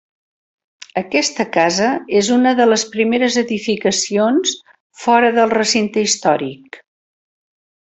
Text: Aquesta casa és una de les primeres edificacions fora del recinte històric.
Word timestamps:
Aquesta 1.01 1.43
casa 1.57 1.89
és 2.21 2.31
una 2.37 2.53
de 2.61 2.67
les 2.69 2.85
primeres 2.95 3.37
edificacions 3.43 4.57
fora 5.05 5.31
del 5.39 5.55
recinte 5.59 6.07
històric. 6.09 6.83